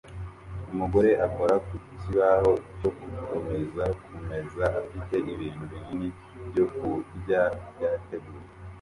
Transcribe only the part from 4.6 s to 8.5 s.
afite ibintu binini byokurya byateguwe